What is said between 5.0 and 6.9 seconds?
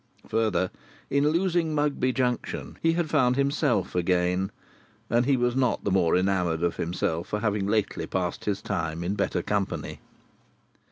and he was not the more enamoured of